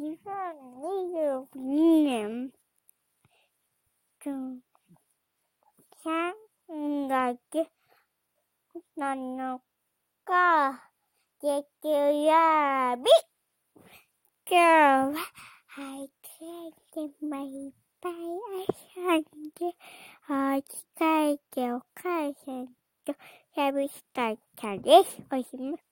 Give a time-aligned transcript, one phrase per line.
[0.00, 1.44] 2022
[2.04, 2.50] 年
[6.02, 7.68] 3月
[8.96, 9.60] 7
[10.24, 10.80] 日
[11.42, 11.52] 月
[11.84, 13.04] 曜日
[14.48, 15.12] 今日は
[15.66, 16.08] はい、
[16.94, 19.22] でもいっぱい遊ん
[19.54, 19.76] で、
[20.30, 20.64] お家
[20.96, 22.68] 帰ってお母さん
[23.04, 23.14] と
[23.54, 25.20] 寂しかったです。
[25.30, 25.89] おしまい。